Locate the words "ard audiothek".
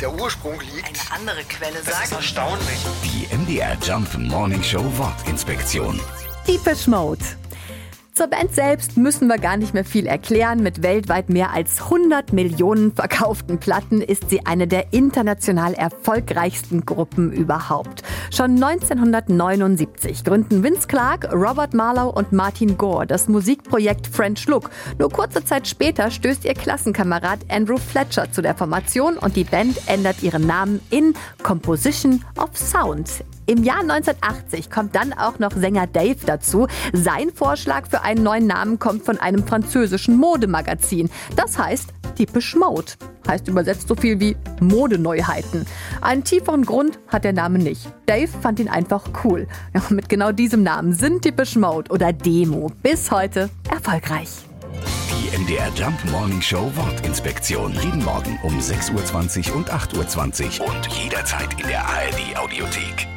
61.84-63.15